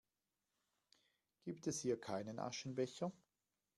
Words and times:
Gibt 1.43 1.67
es 1.67 1.81
hier 1.81 1.99
keinen 2.01 2.39
Aschenbecher? 2.39 3.11